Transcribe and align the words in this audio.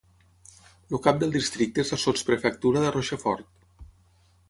El 0.95 1.01
cap 1.09 1.19
del 1.25 1.35
districte 1.35 1.85
és 1.85 1.93
la 1.97 2.01
sotsprefectura 2.07 2.85
de 2.87 2.97
Rochefort. 2.99 3.91